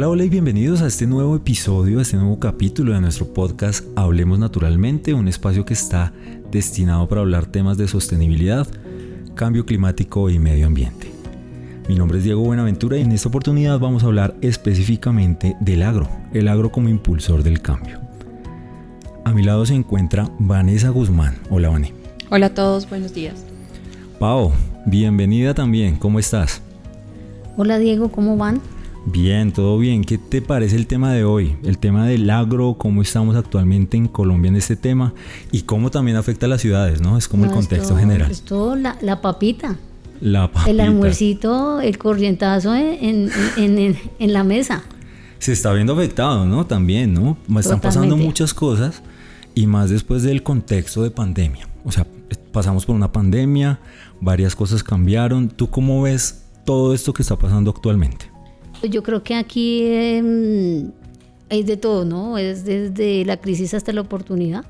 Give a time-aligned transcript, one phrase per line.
[0.00, 3.86] Hola, hola y bienvenidos a este nuevo episodio, a este nuevo capítulo de nuestro podcast
[3.96, 6.14] Hablemos Naturalmente, un espacio que está
[6.50, 8.66] destinado para hablar temas de sostenibilidad,
[9.34, 11.12] cambio climático y medio ambiente.
[11.86, 16.08] Mi nombre es Diego Buenaventura y en esta oportunidad vamos a hablar específicamente del agro,
[16.32, 18.00] el agro como impulsor del cambio.
[19.26, 21.36] A mi lado se encuentra Vanessa Guzmán.
[21.50, 21.92] Hola, Vane.
[22.30, 23.44] Hola a todos, buenos días.
[24.18, 24.50] Pau,
[24.86, 26.62] bienvenida también, ¿cómo estás?
[27.58, 28.62] Hola Diego, ¿cómo van?
[29.06, 30.04] Bien, todo bien.
[30.04, 31.56] ¿Qué te parece el tema de hoy?
[31.64, 35.14] El tema del agro, cómo estamos actualmente en Colombia en este tema
[35.52, 37.16] y cómo también afecta a las ciudades, ¿no?
[37.16, 38.30] Es como el contexto general.
[38.30, 39.76] Es todo la, papita.
[40.20, 40.70] La papita.
[40.70, 43.30] El almuercito, el corrientazo en,
[44.18, 44.82] la mesa.
[45.38, 46.66] Se está viendo afectado, ¿no?
[46.66, 47.38] También, ¿no?
[47.58, 49.02] Están pasando muchas cosas
[49.54, 51.66] y más después del contexto de pandemia.
[51.84, 52.06] O sea,
[52.52, 53.80] pasamos por una pandemia,
[54.20, 55.48] varias cosas cambiaron.
[55.48, 58.29] ¿Tú cómo ves todo esto que está pasando actualmente?
[58.88, 60.90] Yo creo que aquí em,
[61.50, 62.38] hay de todo, ¿no?
[62.38, 64.64] Es desde la crisis hasta la oportunidad.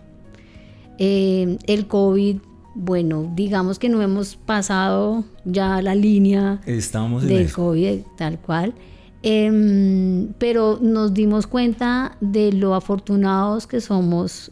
[0.98, 2.38] Em, el COVID,
[2.74, 8.74] bueno, digamos que no hemos pasado ya la línea Estamos del COVID, tal cual.
[9.22, 14.50] Em, pero nos dimos cuenta de lo afortunados que somos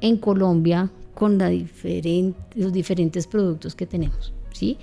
[0.00, 1.50] en Colombia con la
[2.54, 4.78] los diferentes productos que tenemos, ¿sí?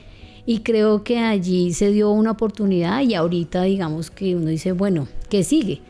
[0.49, 5.09] Y creo que allí se dio una oportunidad y ahorita digamos que uno dice, bueno,
[5.29, 5.81] ¿qué sigue?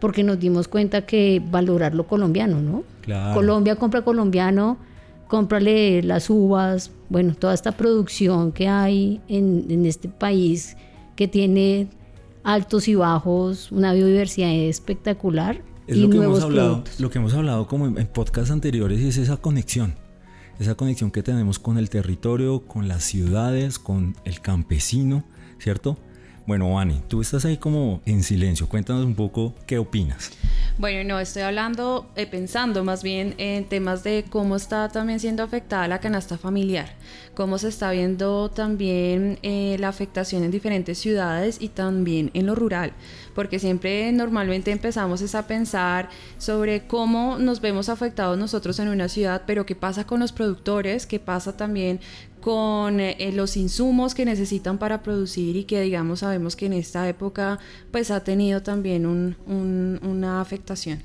[0.00, 2.84] Porque nos dimos cuenta que valorar lo colombiano, ¿no?
[3.32, 4.76] Colombia compra colombiano,
[5.28, 10.76] cómprale las uvas, bueno, toda esta producción que hay en, este país
[11.16, 11.88] que tiene
[12.44, 15.62] altos y bajos, una biodiversidad espectacular.
[15.86, 19.16] Es lo que hemos hablado, lo que hemos hablado como en, en podcasts anteriores es
[19.16, 19.94] esa conexión
[20.62, 25.24] esa conexión que tenemos con el territorio, con las ciudades, con el campesino,
[25.58, 25.98] ¿cierto?
[26.46, 28.68] Bueno, Ani, tú estás ahí como en silencio.
[28.68, 30.32] Cuéntanos un poco qué opinas.
[30.78, 35.42] Bueno, no, estoy hablando, eh, pensando más bien en temas de cómo está también siendo
[35.42, 36.94] afectada la canasta familiar,
[37.34, 42.54] cómo se está viendo también eh, la afectación en diferentes ciudades y también en lo
[42.54, 42.94] rural,
[43.34, 46.08] porque siempre normalmente empezamos a pensar
[46.38, 51.06] sobre cómo nos vemos afectados nosotros en una ciudad, pero qué pasa con los productores,
[51.06, 52.00] qué pasa también
[52.42, 57.08] con eh, los insumos que necesitan para producir y que digamos sabemos que en esta
[57.08, 57.58] época
[57.90, 61.00] pues ha tenido también una afectación.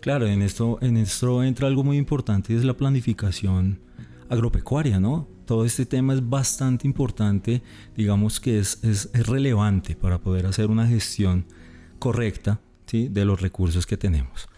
[0.00, 3.80] Claro, en esto, en esto entra algo muy importante y es la planificación
[4.28, 5.26] agropecuaria, ¿no?
[5.46, 7.62] Todo este tema es bastante importante,
[7.96, 11.46] digamos que es, es, relevante para poder hacer una gestión
[11.98, 13.08] correcta ¿sí?
[13.08, 14.48] de los recursos que tenemos.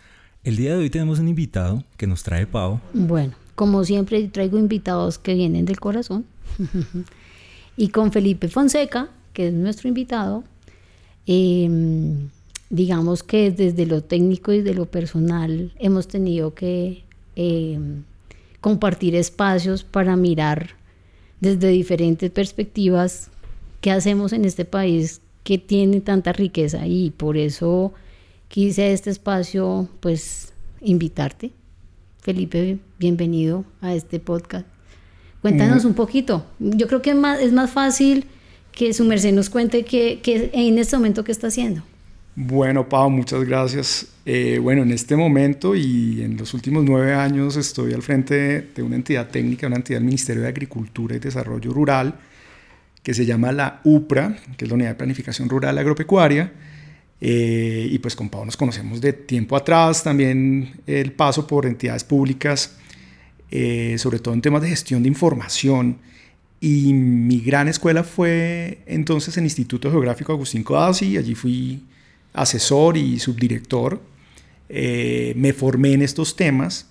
[0.42, 2.80] El día de hoy tenemos un invitado que nos trae Pau.
[2.92, 6.24] Bueno, como siempre traigo invitados que vienen del corazón.
[7.76, 10.44] y con Felipe Fonseca, que es nuestro invitado,
[11.26, 12.30] em,
[12.70, 17.02] digamos que desde lo técnico y de lo personal hemos tenido que
[17.36, 18.04] em,
[18.62, 20.70] compartir espacios para mirar
[21.42, 23.28] desde diferentes perspectivas
[23.82, 27.92] qué hacemos en este país que tiene tanta riqueza y por eso
[28.48, 31.52] quise este espacio pues invitarte
[32.22, 34.66] Felipe, bienvenido a este podcast.
[35.40, 36.44] Cuéntanos un poquito.
[36.58, 38.26] Yo creo que es más, es más fácil
[38.72, 40.20] que su merced nos cuente que,
[40.52, 41.82] en este momento qué está haciendo.
[42.36, 44.06] Bueno, Pau, muchas gracias.
[44.26, 48.82] Eh, bueno, en este momento y en los últimos nueve años estoy al frente de
[48.82, 52.14] una entidad técnica, una entidad del Ministerio de Agricultura y Desarrollo Rural,
[53.02, 56.52] que se llama la UPRA, que es la Unidad de Planificación Rural Agropecuaria
[57.20, 62.04] eh, y pues con Pau nos conocemos de tiempo atrás, también el paso por entidades
[62.04, 62.76] públicas,
[63.50, 65.98] eh, sobre todo en temas de gestión de información.
[66.60, 71.82] Y mi gran escuela fue entonces el Instituto Geográfico Agustín Codazzi, allí fui
[72.32, 74.00] asesor y subdirector.
[74.68, 76.88] Eh, me formé en estos temas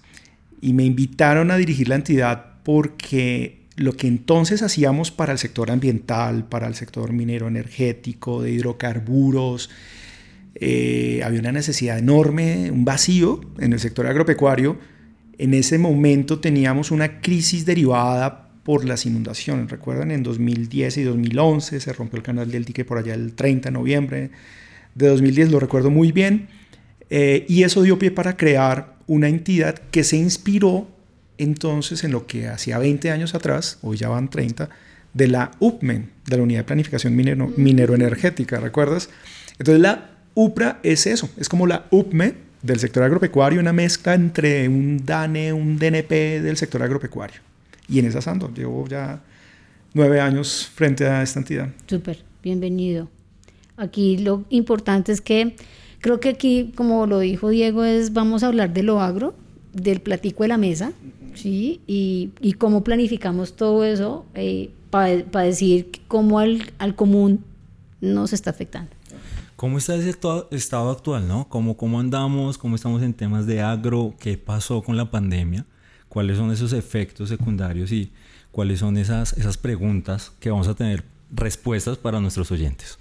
[0.62, 5.72] y me invitaron a dirigir la entidad porque lo que entonces hacíamos para el sector
[5.72, 9.70] ambiental, para el sector minero energético, de hidrocarburos,
[10.60, 14.78] eh, había una necesidad enorme, un vacío en el sector agropecuario.
[15.38, 19.72] En ese momento teníamos una crisis derivada por las inundaciones.
[19.72, 23.70] Recuerdan, en 2010 y 2011 se rompió el canal del dique por allá el 30
[23.70, 24.32] de noviembre
[24.96, 26.50] de 2010, lo recuerdo muy bien.
[27.10, 30.88] Eh, y eso dio pie para crear una entidad que se inspiró
[31.40, 34.70] entonces en lo que hacía 20 años atrás, hoy ya van 30,
[35.14, 39.10] de la UPMEN, de la Unidad de Planificación Minero, Minero Energética, ¿recuerdas?
[39.58, 44.70] Entonces la UPRA es eso, es como la UPME del sector agropecuario, una mezcla entre
[44.70, 47.42] un DANE, un DNP del sector agropecuario.
[47.90, 49.22] Y en esa ando, llevo ya
[49.94, 51.68] nueve años frente a esta entidad.
[51.88, 53.10] Súper, bienvenido.
[53.76, 55.58] Aquí lo importante es que
[56.00, 59.36] creo que aquí, como lo dijo Diego, es vamos a hablar de lo agro,
[59.74, 60.94] del platico de la mesa,
[61.36, 61.82] ¿sí?
[61.86, 67.44] Y, y cómo planificamos todo eso eh, para decir cómo al, al común
[68.00, 68.99] nos está afectando.
[69.60, 70.16] ¿Cómo está ese
[70.52, 71.50] estado actual, no?
[71.50, 72.58] ¿Cómo, ¿Cómo andamos?
[72.58, 74.16] ¿Cómo estamos en temas de agro?
[74.18, 75.66] ¿Qué pasó con la pandemia?
[76.08, 78.10] ¿Cuáles son esos efectos secundarios y
[78.54, 82.98] cuáles son esas, esas preguntas que vamos a tener respuestas para nuestros oyentes?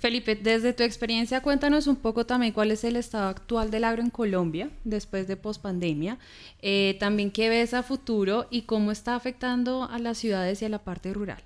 [0.00, 4.02] Felipe, desde tu experiencia, cuéntanos un poco también cuál es el estado actual del agro
[4.02, 6.18] en Colombia después de pospandemia.
[6.60, 10.68] Eh, también qué ves a futuro y cómo está afectando a las ciudades y a
[10.68, 11.42] la parte rural.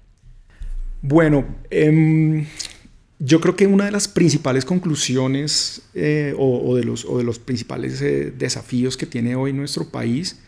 [1.02, 2.48] Bueno, eh,
[3.18, 8.96] yo creo que una de las principales conclusiones eh, o, de los, principales eh, desafíos
[8.96, 10.38] que tiene hoy nuestro país,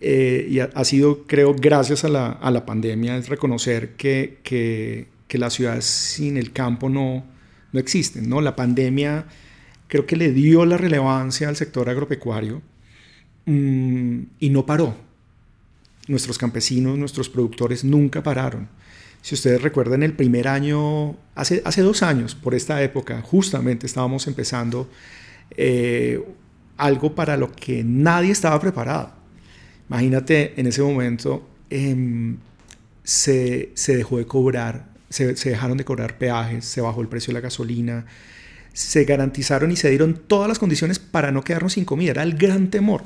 [0.00, 5.54] eh, y ha, sido, creo, gracias a la, pandemia, es reconocer que, que, que, las
[5.54, 7.24] ciudades sin el campo no,
[7.72, 8.28] no existen.
[8.28, 8.40] ¿no?
[8.40, 9.26] La pandemia
[9.88, 12.62] creo que le dio la relevancia al sector agropecuario
[13.46, 14.96] mmm, y no paró.
[16.06, 18.68] Nuestros campesinos, nuestros productores nunca pararon.
[19.22, 24.26] Si ustedes recuerdan el primer año, hace, hace dos años, por esta época, justamente estábamos
[24.26, 24.88] empezando
[25.56, 26.22] eh,
[26.76, 29.12] algo para lo que nadie estaba preparado.
[29.88, 32.36] Imagínate, en ese momento em,
[33.02, 37.32] se, se, dejó de cobrar, se, se dejaron de cobrar peajes, se bajó el precio
[37.32, 38.06] de la gasolina,
[38.72, 42.12] se garantizaron y se dieron todas las condiciones para no quedarnos sin comida.
[42.12, 43.02] Era el gran temor.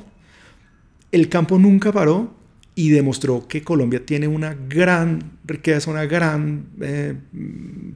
[1.11, 2.35] El campo nunca paró
[2.75, 7.15] y demostró que Colombia tiene una gran riqueza, una gran eh,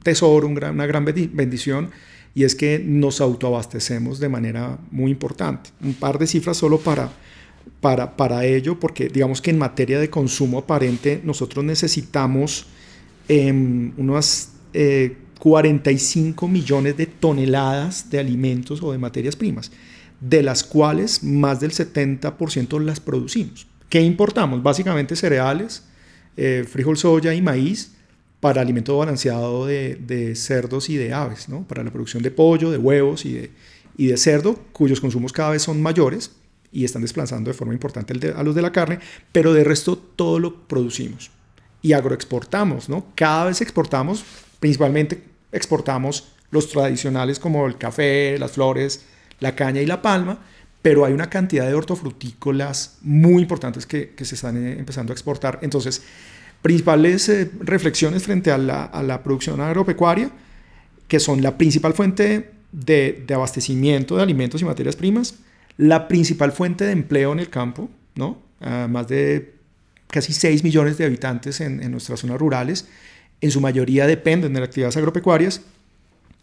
[0.02, 1.90] tesoro, una gran bendición,
[2.34, 5.70] y es que nos autoabastecemos de manera muy importante.
[5.82, 7.10] Un par de cifras solo para,
[7.80, 12.66] para, para ello, porque digamos que en materia de consumo aparente nosotros necesitamos
[13.28, 13.52] eh,
[13.96, 14.52] unas
[15.38, 19.70] 45 millones de toneladas de alimentos o de materias primas,
[20.20, 23.66] de las cuales más del 70% las producimos.
[23.88, 24.62] ¿Qué importamos?
[24.62, 25.84] Básicamente cereales,
[26.36, 27.92] eh, frijol, soya y maíz
[28.40, 31.66] para alimento balanceado de, cerdos y de aves, ¿no?
[31.66, 33.50] para la producción de pollo, de huevos y de,
[33.96, 36.32] y de cerdo, cuyos consumos cada vez son mayores
[36.70, 39.00] y están desplazando de forma importante a los de la carne,
[39.32, 41.30] pero de resto todo lo producimos
[41.82, 43.06] y agroexportamos, ¿no?
[43.14, 44.24] Cada vez exportamos,
[44.60, 49.04] principalmente exportamos los tradicionales como el café, las flores,
[49.40, 50.40] la caña y la palma,
[50.82, 55.58] pero hay una cantidad de hortofrutícolas muy importantes que, se están eh, empezando a exportar.
[55.62, 56.02] Entonces,
[56.62, 60.30] principales eh, reflexiones frente a la, producción agropecuaria,
[61.08, 65.36] que son la principal fuente de, abastecimiento de alimentos y materias primas,
[65.76, 68.46] la principal fuente de empleo en el campo, ¿no?
[68.60, 69.54] más de
[70.08, 72.88] casi 6 millones de habitantes en, en nuestras zonas rurales,
[73.40, 75.60] en su mayoría dependen de las actividades agropecuarias,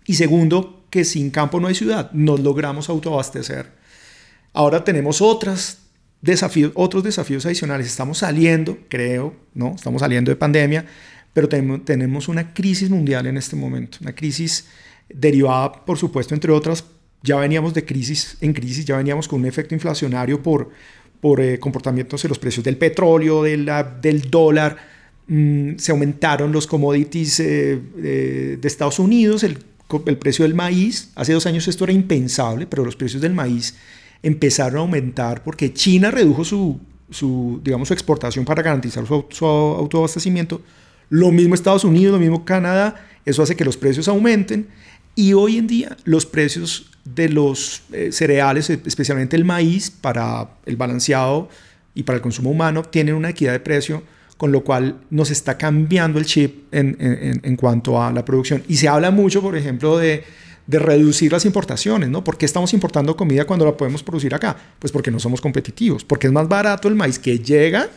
[0.06, 3.85] y segundo, que sin campo no hay ciudad, no logramos autoabastecer
[4.56, 5.80] Ahora tenemos otros
[6.22, 7.88] desafíos adicionales.
[7.88, 9.76] Estamos saliendo, creo, ¿no?
[9.76, 10.86] Estamos saliendo de pandemia,
[11.34, 14.66] pero tenemos una crisis mundial en este momento, una crisis
[15.10, 16.86] derivada, por supuesto, entre otras,
[17.22, 20.70] ya veníamos de crisis en crisis, ya veníamos con un efecto inflacionario por,
[21.20, 24.78] por eh, comportamientos de los precios del petróleo, de la, del dólar,
[25.28, 27.78] mm, se aumentaron los commodities eh,
[28.58, 29.58] de Estados Unidos, el
[30.18, 33.76] precio del maíz, hace dos años esto era impensable, pero los precios del maíz
[34.26, 36.80] empezaron a aumentar porque China redujo su,
[37.12, 40.62] su digamos, su exportación para garantizar su, autoabastecimiento.
[41.10, 44.68] Lo mismo Estados Unidos, lo mismo Canadá, eso hace que los precios aumenten
[45.14, 50.76] y hoy en día los precios de los eh, cereales, especialmente el maíz, para el
[50.76, 51.48] balanceado
[51.94, 54.02] y para el consumo humano, tienen una equidad de precio,
[54.38, 58.64] con lo cual nos está cambiando el chip en, en, en cuanto a la producción.
[58.68, 60.24] Y se habla mucho, por ejemplo, de
[60.68, 62.24] de reducir las importaciones, ¿no?
[62.24, 64.56] ¿Por qué estamos importando comida cuando la podemos producir acá?
[64.80, 67.90] Pues porque no somos competitivos, porque es más barato el maíz que llega,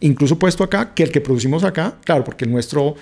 [0.00, 2.94] incluso puesto acá, que el que producimos acá, claro, porque el nuestro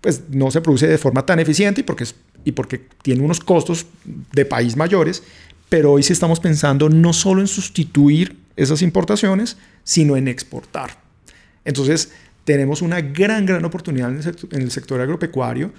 [0.00, 2.04] pues no se produce de forma tan eficiente y porque,
[2.44, 5.22] y porque tiene unos costos de país mayores,
[5.68, 10.98] pero hoy sí estamos pensando no solo en sustituir esas importaciones, sino en exportar.
[11.64, 12.12] Entonces,
[12.44, 15.72] tenemos una gran, gran oportunidad en el sector agropecuario.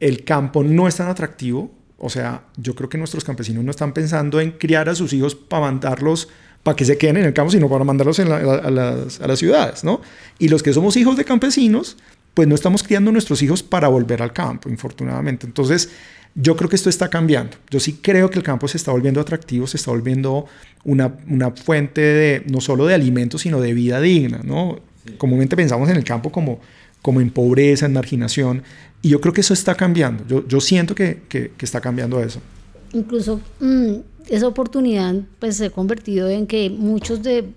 [0.00, 3.92] El campo no es tan atractivo, o sea, yo creo que nuestros campesinos no están
[3.92, 6.28] pensando en criar a sus hijos para mandarlos,
[6.62, 9.82] para que se queden en el campo, sino para mandarlos a, las, a, las, ciudades,
[9.82, 10.00] ¿no?
[10.38, 11.96] Y los que somos hijos de campesinos,
[12.34, 15.46] pues no estamos criando a nuestros hijos para volver al campo, infortunadamente.
[15.46, 15.90] Entonces,
[16.36, 17.56] yo creo que esto está cambiando.
[17.68, 20.46] Yo sí creo que el campo se está volviendo atractivo, se está volviendo
[20.84, 24.80] una, una fuente de, no solo de alimentos, sino de vida digna, ¿no?
[25.16, 26.60] comúnmente pensamos en el campo como,
[27.02, 28.62] como en pobreza, en marginación,
[29.02, 30.26] y yo creo que eso está cambiando.
[30.26, 32.40] Yo, yo siento que, que, está cambiando eso.
[32.92, 33.94] Incluso mm,
[34.28, 37.50] esa oportunidad pues, se ha convertido en que muchos de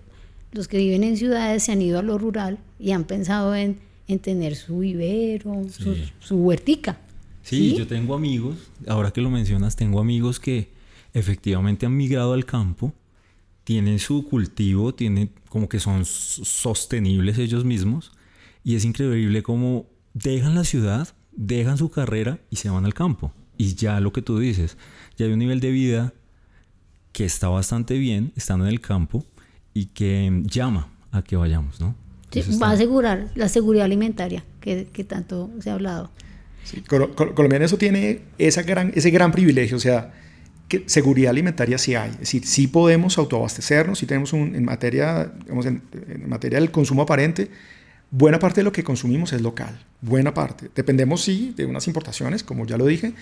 [0.52, 3.80] los que viven en ciudades se han ido a lo rural y han pensado en,
[4.08, 7.00] en tener su vivero, su, su, huertica.
[7.42, 8.58] Sí, yo tengo amigos,
[8.88, 10.70] ahora que lo mencionas, tengo amigos que
[11.14, 12.94] efectivamente han migrado al campo,
[13.64, 18.12] tienen su cultivo, tienen como que son sostenibles ellos mismos
[18.64, 23.34] y es increíble cómo dejan la ciudad, dejan su carrera y se van al campo.
[23.58, 24.78] Y ya lo que tú dices,
[25.18, 26.14] ya hay un nivel de vida
[27.12, 29.26] que está bastante bien estando en el campo
[29.74, 31.96] y que llama a que vayamos, ¿no?
[32.62, 36.10] va a asegurar la seguridad alimentaria que, que tanto se ha hablado.
[36.64, 40.14] Sí, Colombia en eso tiene esa gran, ese gran privilegio, o sea,
[40.68, 45.34] que seguridad alimentaria sí hay, es decir, sí podemos autoabastecernos, sí tenemos un, en, materia,
[45.42, 47.50] digamos, en, en, materia del consumo aparente,
[48.12, 50.70] buena parte de lo que consumimos es local, buena parte.
[50.76, 53.14] Dependemos sí de unas importaciones, como ya lo dije,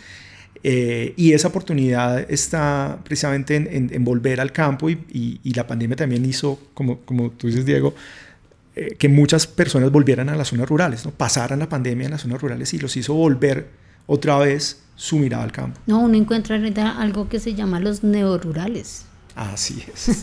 [0.64, 6.26] eh, y esa oportunidad está precisamente en, volver al campo y, y, la pandemia también
[6.26, 7.94] hizo, como, como tú dices, Diego,
[8.76, 11.12] eh, que muchas personas volvieran a las zonas rurales, ¿no?
[11.12, 13.68] pasaran la pandemia en las zonas rurales y los hizo volver
[14.06, 15.80] otra vez su mirada al campo.
[15.86, 16.58] No, uno encuentra
[17.00, 19.06] algo que se llama los neorurales.
[19.40, 20.22] Así es.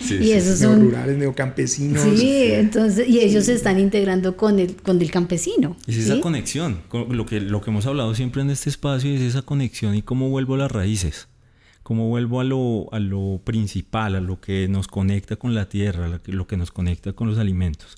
[0.00, 2.02] Sí, y esos son neorurales, neocampesinos.
[2.02, 5.78] Sí, entonces, y ellos se están integrando con el, con el campesino.
[5.86, 9.40] Es esa conexión, lo que, lo que hemos hablado siempre en este espacio es esa
[9.40, 11.28] conexión y cómo vuelvo a las raíces
[11.82, 16.06] cómo vuelvo a lo, a lo principal, a lo que nos conecta con la tierra,
[16.06, 17.96] a lo que nos conecta con los alimentos.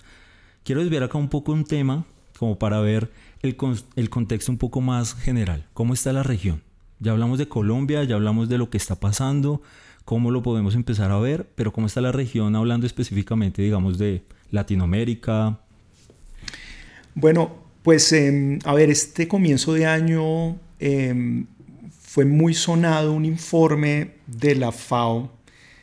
[0.64, 2.04] Quiero desviar acá un poco un tema
[2.36, 3.12] como para ver
[3.42, 3.56] el,
[3.94, 5.66] el contexto un poco más general.
[5.72, 6.62] ¿Cómo está la región?
[6.98, 9.62] Ya hablamos de Colombia, ya hablamos de lo que está pasando,
[10.06, 14.22] cómo lo podemos empezar a ver, pero cómo está la región hablando específicamente, digamos, de
[14.52, 15.58] Latinoamérica.
[17.14, 21.46] Bueno, pues em, a ver, este comienzo de año em,
[22.00, 25.32] fue muy sonado un informe de la FAO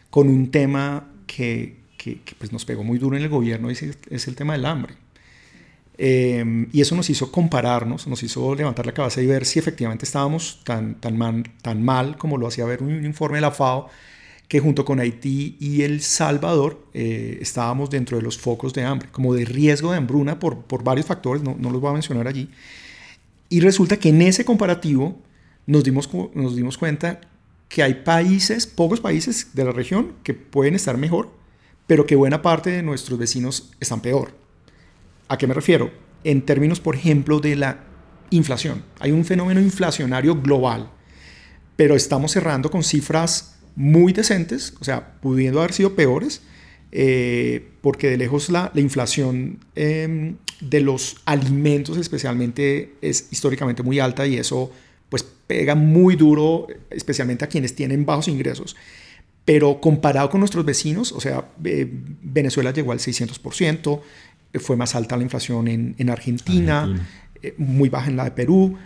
[0.10, 4.28] con un tema que, que, pues nos pegó muy duro en el gobierno, y es,
[4.28, 4.94] el tema del hambre.
[5.98, 10.06] Em, y eso nos hizo compararnos, nos hizo levantar la cabeza y ver si efectivamente
[10.06, 13.90] estábamos tan, tan, tan mal como lo hacía ver un, informe de la FAO,
[14.48, 19.10] que junto con Haití y El Salvador eh, estábamos dentro de los focos de hambre,
[19.12, 22.28] como de riesgo de hambruna por, por varios factores, no, no los voy a mencionar
[22.28, 22.50] allí.
[23.50, 25.18] Y resulta que en ese comparativo
[25.66, 27.22] nos dimos, nos dimos cuenta
[27.70, 31.32] que hay países, pocos países de la región que pueden estar mejor,
[31.88, 34.43] pero que buena parte de nuestros vecinos están peor.
[35.34, 35.90] ¿A qué me refiero?
[36.24, 37.80] En términos, por ejemplo, de la
[38.30, 38.84] inflación.
[39.00, 40.92] Hay un fenómeno inflacionario global,
[41.76, 46.44] pero estamos cerrando con cifras muy decentes, o sea, pudiendo haber sido peores,
[46.92, 54.00] eh, porque de lejos la, la inflación em, de los alimentos especialmente es históricamente muy
[54.00, 54.72] alta y eso
[55.10, 58.76] pues pega muy duro, especialmente a quienes tienen bajos ingresos.
[59.46, 61.88] Pero comparado con nuestros vecinos, o sea, eh,
[62.22, 64.04] Venezuela llegó al 600%, eh,
[64.60, 67.08] fue más alta la inflación en, Argentina,
[67.42, 68.78] eh, muy baja en la de Perú.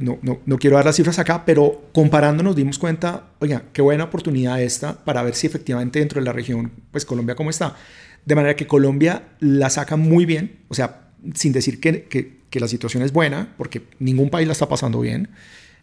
[0.00, 3.82] No, no, no, quiero dar las cifras acá, pero comparando nos dimos cuenta, oiga, qué
[3.82, 7.76] buena oportunidad esta para ver si efectivamente dentro de la región, pues Colombia cómo está.
[8.24, 12.60] De manera que Colombia la saca muy bien, o sea, sin decir que, que, que
[12.60, 15.28] la situación es buena, porque ningún país la está pasando bien,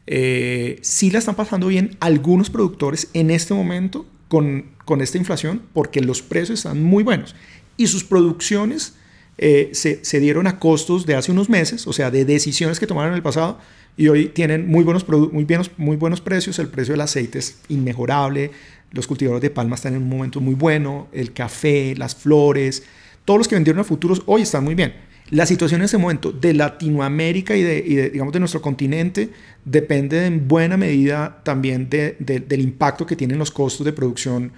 [0.08, 5.62] eh, sí la están pasando bien algunos productores en este momento con, con esta inflación
[5.74, 7.36] porque los precios están muy buenos
[7.78, 8.96] y sus producciones
[9.44, 12.86] eh, se, se, dieron a costos de hace unos meses, o sea, de decisiones que
[12.86, 13.58] tomaron en el pasado
[13.98, 17.58] y hoy tienen muy buenos, muy, buenos, muy buenos precios, el precio del aceite es
[17.68, 18.52] inmejorable,
[18.92, 22.84] los cultivadores de palma están en un momento muy bueno, el café, las flores,
[23.26, 24.94] todos los que vendieron a futuros hoy están muy bien.
[25.32, 29.30] La situación en ese momento de Latinoamérica y de, digamos, de nuestro continente
[29.66, 34.52] depende en buena medida también del impacto que tienen los costos de producción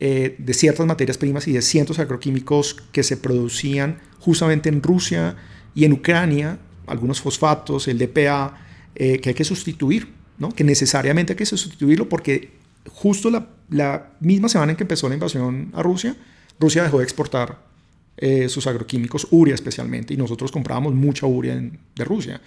[0.00, 5.36] eh, de ciertas materias primas y de cientos agroquímicos que se producían justamente en Rusia
[5.74, 8.56] y en Ucrania, algunos fosfatos, el DPA,
[8.94, 10.08] eh, que hay que sustituir,
[10.38, 10.50] ¿no?
[10.50, 12.50] que necesariamente hay que sustituirlo porque
[12.88, 16.16] justo la, la misma semana en que empezó la invasión a Rusia,
[16.58, 17.68] Rusia dejó de exportar
[18.16, 22.40] eh, sus agroquímicos, uria especialmente, y nosotros comprábamos mucha uria de Rusia.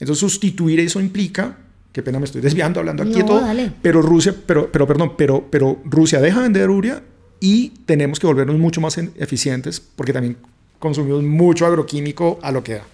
[0.00, 1.58] Entonces sustituir eso implica,
[1.92, 3.46] qué pena me estoy desviando hablando aquí de todo,
[3.80, 7.04] pero Rusia, pero, pero perdón, pero, pero Rusia deja de vender uria
[7.38, 10.38] y tenemos que volvernos mucho más eficientes porque también
[10.82, 12.84] consumimos mucho agroquímico a lo que da.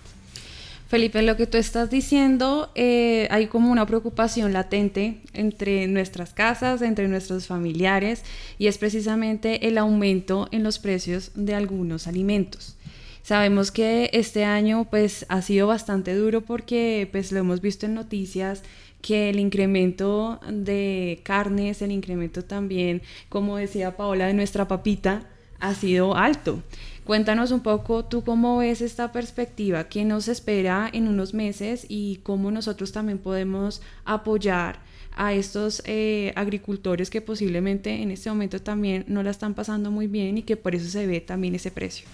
[0.88, 6.82] Felipe, lo que tú estás diciendo, eh, hay como una preocupación latente entre nuestras casas,
[6.82, 8.24] entre nuestros familiares,
[8.58, 12.76] y es precisamente el aumento en los precios de algunos alimentos.
[13.22, 17.94] Sabemos que este año pues ha sido bastante duro porque pues lo hemos visto en
[17.94, 18.62] noticias
[19.00, 25.26] que el incremento de carnes, el incremento también, como decía Paola, de nuestra papita,
[25.60, 26.62] ha sido alto.
[27.08, 32.20] Cuéntanos un poco tú cómo ves esta perspectiva, qué nos espera en unos meses y
[32.22, 34.82] cómo nosotros también podemos apoyar
[35.16, 40.06] a estos eh, agricultores que posiblemente en este momento también no la están pasando muy
[40.06, 42.06] bien y que por eso se ve también ese precio.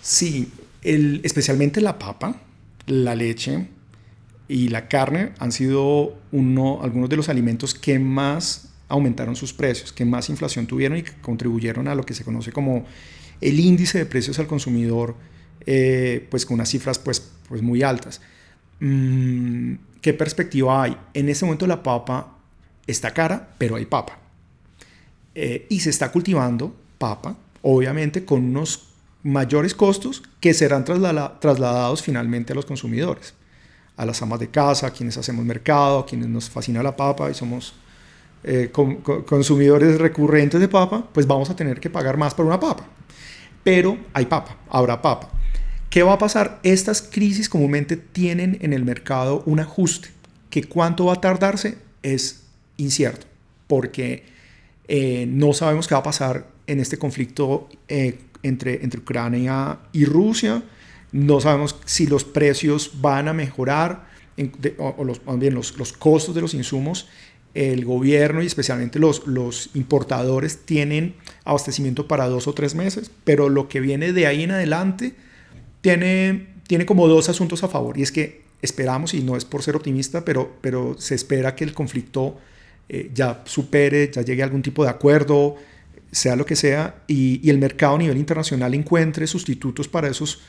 [0.00, 2.40] Sí, el, especialmente la papa,
[2.86, 3.68] la leche,
[4.48, 9.92] y la carne han sido uno, algunos de los alimentos que más aumentaron sus precios,
[9.92, 12.86] que más inflación tuvieron y que contribuyeron a lo que se conoce como
[13.40, 15.16] el índice de precios al consumidor,
[15.66, 18.20] eh, pues con unas cifras pues, pues muy altas.
[18.80, 20.96] Mm, ¿Qué perspectiva hay?
[21.14, 22.38] En este momento la papa
[22.86, 24.18] está cara, pero hay papa.
[25.34, 28.88] Eh, y se está cultivando papa, obviamente con unos
[29.22, 33.34] mayores costos que serán trasladados finalmente a los consumidores
[34.00, 37.30] a las amas de casa, a quienes hacemos mercado, a quienes nos fascina la papa
[37.30, 37.74] y somos
[38.44, 38.70] eh,
[39.26, 42.86] consumidores recurrentes de papa, pues vamos a tener que pagar más por una papa.
[43.62, 45.30] Pero hay papa, habrá papa.
[45.90, 46.60] ¿Qué va a pasar?
[46.62, 50.08] Estas crisis comúnmente tienen en el mercado un ajuste,
[50.48, 52.44] que cuánto va a tardarse es
[52.76, 53.26] incierto,
[53.66, 54.24] porque
[54.88, 60.04] eh, no sabemos qué va a pasar en este conflicto eh, entre, entre Ucrania y
[60.04, 60.62] Rusia
[61.12, 64.08] no sabemos si los precios van a mejorar
[64.78, 67.08] o, los, bien los, los, costos de los insumos.
[67.54, 71.14] El gobierno y especialmente los, los importadores tienen
[71.44, 75.14] abastecimiento para dos o tres meses, pero lo que viene de ahí en adelante
[75.80, 77.98] tiene, tiene como dos asuntos a favor.
[77.98, 81.64] Y es que esperamos, y no es por ser optimista, pero, pero se espera que
[81.64, 82.38] el conflicto
[82.88, 85.56] eh, ya supere, ya llegue a algún tipo de acuerdo,
[86.12, 90.42] sea lo que sea, y, y el mercado a nivel internacional encuentre sustitutos para esos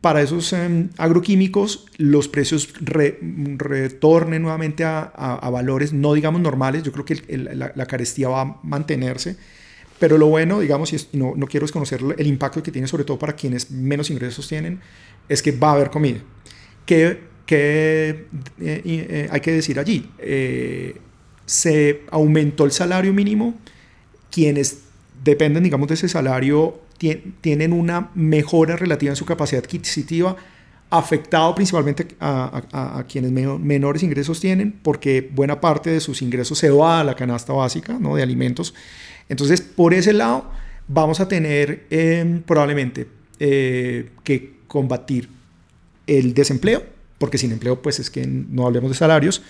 [0.00, 6.82] para esos em, agroquímicos los precios retornen nuevamente a, valores no digamos normales.
[6.82, 9.36] Yo creo que la, carestía va a mantenerse.
[9.98, 13.18] Pero lo bueno, digamos, y no, no, quiero desconocer el impacto que tiene sobre todo
[13.18, 14.80] para quienes menos ingresos tienen,
[15.28, 16.18] es que va a haber comida.
[16.84, 18.26] ¿Qué, qué
[18.60, 20.10] eh, eh, hay que decir allí?
[20.18, 20.98] Eh,
[21.46, 23.54] se aumentó el salario mínimo.
[24.30, 24.80] Quienes
[25.22, 26.80] dependen, digamos, de ese salario
[27.40, 30.36] tienen una mejora relativa en su capacidad adquisitiva,
[30.90, 37.00] afectado principalmente a, quienes menores ingresos tienen, porque buena parte de sus ingresos se va
[37.00, 38.16] a la canasta básica ¿no?
[38.16, 38.74] de alimentos.
[39.28, 40.50] Entonces, por ese lado,
[40.86, 43.08] vamos a tener em, probablemente
[43.40, 45.28] eh, que combatir
[46.06, 46.84] el desempleo,
[47.18, 49.42] porque sin empleo, pues es que no hablemos de salarios,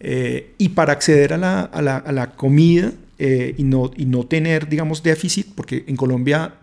[0.00, 4.68] eh, y para acceder a la, a la comida eh, y, no, y no tener,
[4.68, 6.54] digamos, déficit, porque en Colombia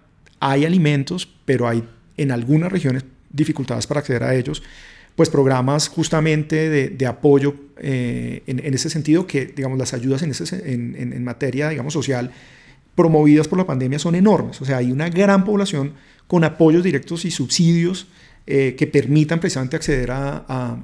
[0.41, 1.83] hay alimentos, pero hay
[2.17, 4.61] en algunas regiones dificultades para acceder a ellos,
[5.15, 10.73] pues programas justamente de, apoyo eh, en, ese sentido, que digamos las ayudas en, ese,
[10.73, 12.31] en, materia, digamos, social
[12.95, 14.61] promovidas por la pandemia son enormes.
[14.61, 15.93] O sea, hay una gran población
[16.27, 18.07] con apoyos directos y subsidios
[18.47, 20.77] eh, que permitan precisamente acceder a,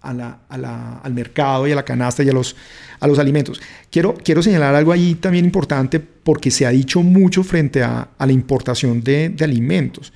[0.00, 2.56] al mercado y a la canasta y a los,
[3.00, 3.60] a los alimentos.
[3.90, 8.32] Quiero, quiero señalar algo ahí también importante porque se ha dicho mucho frente a, la
[8.32, 10.12] importación de, alimentos.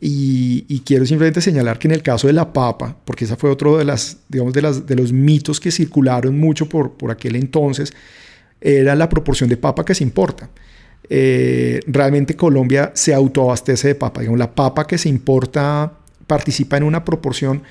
[0.00, 3.78] Y, quiero simplemente señalar que en el caso de la papa, porque esa fue otro
[3.78, 7.92] de, las, digamos, de, las, de los mitos que circularon mucho por, por aquel entonces,
[8.60, 10.50] era la proporción de papa que se importa.
[11.08, 14.20] Eh, realmente Colombia se autoabastece de papa.
[14.20, 15.92] Digamos, la papa que se importa
[16.26, 17.62] participa en una proporción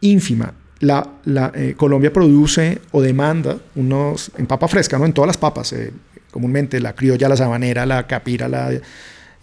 [0.00, 5.06] ínfima la, eh, Colombia produce o demanda unos, en papa fresca, ¿no?
[5.06, 5.92] en todas las papas, eh,
[6.30, 8.70] comúnmente la criolla, la sabanera, la capira, la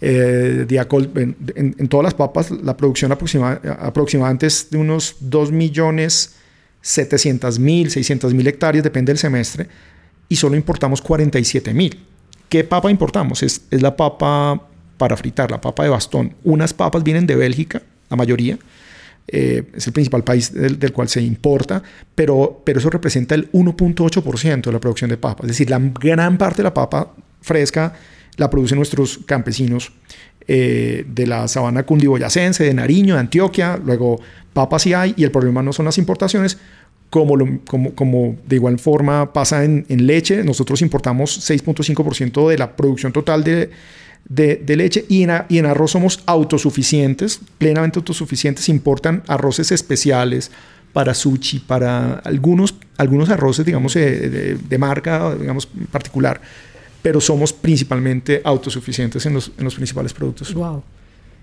[0.00, 1.10] eh, diacol,
[1.54, 6.36] en, todas las papas la producción aproxima, aproximadamente es de unos 2 millones
[6.80, 9.68] 700 mil, 600 mil hectáreas, depende del semestre,
[10.28, 12.04] y solo importamos 47 mil.
[12.48, 13.42] ¿Qué papa importamos?
[13.42, 14.60] Es, es la papa
[14.98, 16.34] para fritar, la papa de bastón.
[16.42, 18.58] Unas papas vienen de Bélgica, la mayoría,
[19.28, 21.82] eh, es el principal país del, cual se importa,
[22.14, 25.42] pero, pero eso representa el 1.8% de la producción de papa.
[25.44, 27.94] Es decir, la gran parte de la papa fresca
[28.36, 29.92] la producen nuestros campesinos
[30.48, 33.78] eh, de la sabana cundiboyacense, de Nariño, de Antioquia.
[33.82, 34.20] Luego,
[34.52, 36.58] papas sí hay y el problema no son las importaciones,
[37.08, 40.42] como, como, como, de igual forma pasa en, en leche.
[40.42, 43.70] Nosotros importamos 6.5% de la producción total de,
[44.28, 50.50] de, leche y en, arroz somos autosuficientes, plenamente autosuficientes, importan arroces especiales
[50.92, 56.40] para sushi, para algunos, algunos arroces, digamos, eh, de, marca, digamos, particular,
[57.02, 60.52] pero somos principalmente autosuficientes en los, en los principales productos.
[60.54, 60.82] Wow.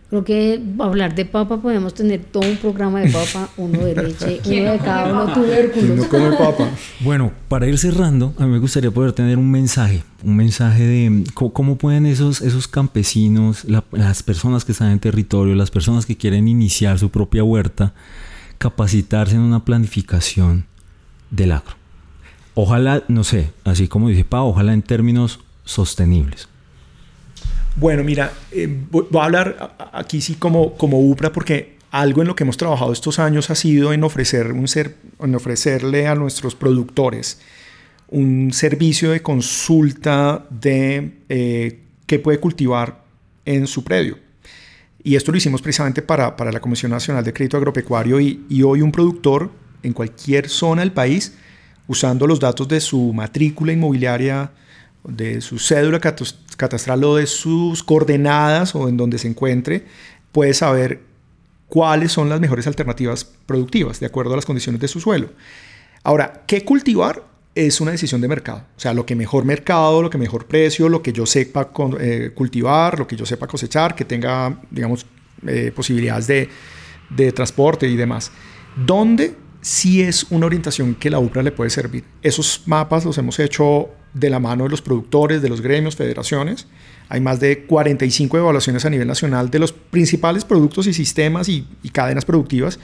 [0.09, 4.41] Creo que hablar de papa podemos tener todo un programa de papa, uno de leche,
[4.45, 5.97] uno de cada uno tubérculos.
[5.97, 6.67] no come papa?
[7.01, 11.23] Bueno, para ir cerrando, a mí me gustaría poder tener un mensaje, un mensaje de
[11.35, 16.47] cómo, pueden esos, esos campesinos, las personas que están en territorio, las personas que quieren
[16.47, 17.93] iniciar su propia huerta,
[18.57, 20.65] capacitarse en una planificación
[21.29, 21.75] del agro.
[22.55, 26.49] Ojalá, no sé, así como dice Pa, ojalá en términos sostenibles.
[27.79, 32.35] Bueno, mira, eh, voy a hablar aquí sí como, como UPRA porque algo en lo
[32.35, 36.55] que hemos trabajado estos años ha sido en, ofrecer un ser, en ofrecerle a nuestros
[36.55, 37.39] productores
[38.09, 43.01] un servicio de consulta de eh, qué puede cultivar
[43.45, 44.17] en su predio.
[45.01, 48.61] Y esto lo hicimos precisamente para, para la Comisión Nacional de Crédito Agropecuario y, y
[48.61, 49.51] hoy un productor
[49.83, 51.37] en cualquier zona del país,
[51.87, 54.51] usando los datos de su matrícula inmobiliaria,
[55.09, 59.85] de su cédula catastral o de sus coordenadas o en donde se encuentre,
[60.31, 61.01] puede saber
[61.67, 65.29] cuáles son las mejores alternativas productivas de acuerdo a las condiciones de su suelo.
[66.03, 67.23] Ahora, ¿qué cultivar?
[67.55, 68.65] Es una decisión de mercado.
[68.77, 72.31] O sea, lo que mejor mercado, lo que mejor precio, lo que yo sepa eh,
[72.33, 75.05] cultivar, lo que yo sepa cosechar, que tenga, digamos,
[75.45, 76.49] eh, posibilidades de,
[77.09, 78.31] de transporte y demás.
[78.75, 82.03] ¿Dónde sí es una orientación que la UPRA le puede servir.
[82.21, 86.67] Esos mapas los hemos hecho de la mano de los productores, de los gremios, federaciones.
[87.09, 91.65] Hay más de 45 evaluaciones a nivel nacional de los principales productos y sistemas y,
[91.91, 92.79] cadenas productivas.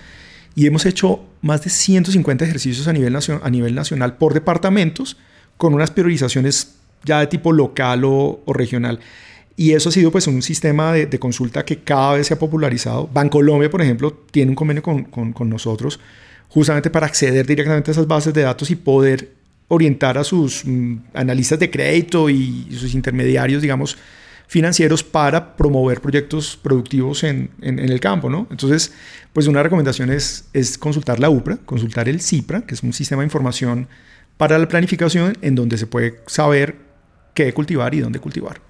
[0.56, 5.18] Y hemos hecho más de 150 ejercicios a nivel, a nivel nacional por departamentos
[5.58, 9.00] con unas priorizaciones ya de tipo local o, regional.
[9.58, 13.10] Y eso ha sido pues un sistema de, consulta que cada vez se ha popularizado.
[13.14, 16.00] Bancolombia, por ejemplo, tiene un convenio con, con, con nosotros
[16.50, 19.34] justamente para acceder directamente a esas bases de datos y poder
[19.67, 23.97] orientar a sus mm, analistas de crédito y, sus intermediarios, digamos,
[24.47, 28.47] financieros para promover proyectos productivos en, en, el campo, ¿no?
[28.51, 28.93] Entonces,
[29.34, 33.21] pues una recomendación es, es consultar la UPRA, consultar el CIPRA, que es un sistema
[33.21, 33.88] de información
[34.38, 36.75] para la planificación en donde se puede saber
[37.34, 38.62] qué cultivar y dónde cultivar.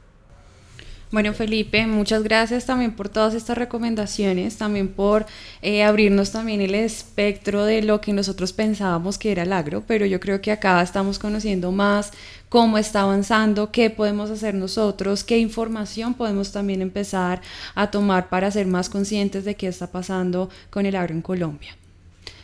[1.12, 5.28] Bueno, Felipe, muchas gracias también por todas estas recomendaciones, también por
[5.62, 10.06] eh, abrirnos también el espectro de lo que nosotros pensábamos que era el agro, pero
[10.08, 12.12] yo creo que acá estamos conociendo más
[12.50, 17.42] cómo está avanzando, qué podemos hacer nosotros, qué información podemos también empezar
[17.76, 21.76] a tomar para ser más conscientes de qué está pasando con el agro en Colombia.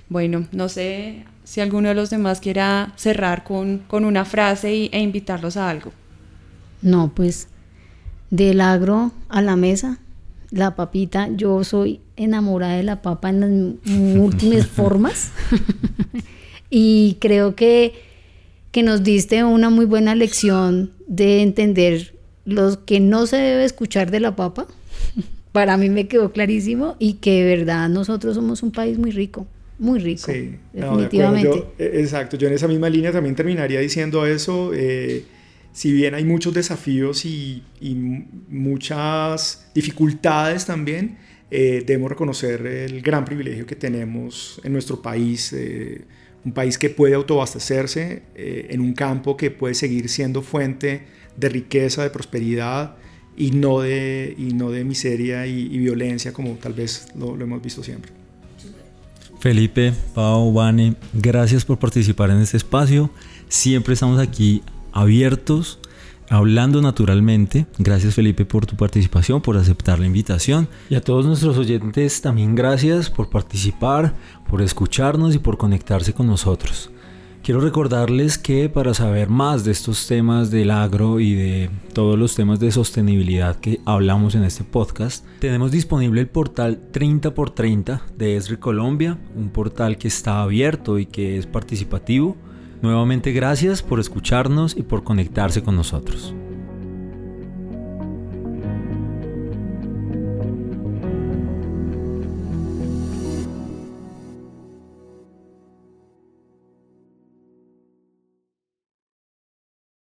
[0.08, 5.00] Bueno, no sé si alguno de los demás quiera cerrar con, con una frase e
[5.00, 5.92] invitarlos a algo.
[6.82, 7.48] No, pues
[8.32, 10.00] del agro a la mesa,
[10.50, 13.50] la papita, yo soy enamorada de la papa en las
[13.86, 15.32] múltiples formas
[16.70, 17.94] y creo que,
[18.72, 22.16] que nos diste una muy buena lección de entender
[22.46, 24.66] lo que no se debe escuchar de la papa.
[25.52, 29.46] Para mí me quedó clarísimo y que de verdad nosotros somos un país muy rico
[29.82, 30.32] muy rico.
[30.32, 31.66] Sí, definitivamente.
[31.80, 34.72] E, exacto, yo en esa misma línea también terminaría diciendo eso.
[34.76, 35.26] Eh,
[35.74, 37.64] si bien hay muchos desafíos y,
[38.50, 41.18] muchas dificultades también,
[41.50, 46.06] eh, debemos reconocer el gran privilegio que tenemos en nuestro país, eh,
[46.46, 51.04] un país que puede autoabastecerse eh, en un campo que puede seguir siendo fuente
[51.38, 52.96] de riqueza, de prosperidad
[53.38, 57.62] y no de, y no de miseria y, violencia como tal vez lo, lo hemos
[57.62, 58.12] visto siempre.
[59.40, 63.10] Felipe, Pau, Vane, gracias por participar en este espacio.
[63.48, 65.80] Siempre estamos aquí abiertos,
[66.30, 67.68] hablando naturalmente.
[67.78, 70.68] Gracias Felipe por tu participación, por aceptar la invitación.
[70.90, 74.16] Y a todos nuestros oyentes también gracias por participar,
[74.50, 76.90] por escucharnos y por conectarse con nosotros.
[77.44, 82.36] Quiero recordarles que para saber más de estos temas del agro y de todos los
[82.36, 88.58] temas de sostenibilidad que hablamos en este podcast, tenemos disponible el portal 30x30 de ESRI
[88.58, 92.38] Colombia, un portal que está abierto y que es participativo
[92.82, 96.34] Nuevamente gracias por escucharnos y por conectarse con nosotros.